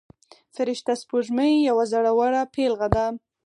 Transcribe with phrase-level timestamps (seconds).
[0.55, 3.05] فرشته سپوږمۍ یوه زړوره پيغله ده.